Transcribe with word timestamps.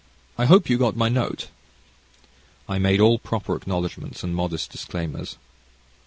I 0.35 0.45
hope 0.45 0.67
you 0.67 0.79
got 0.79 0.95
my 0.95 1.09
note?" 1.09 1.49
I 2.67 2.79
made 2.79 2.99
all 2.99 3.19
proper 3.19 3.55
acknowledgments 3.55 4.23
and 4.23 4.35
modest 4.35 4.71
disclaimers. 4.71 5.37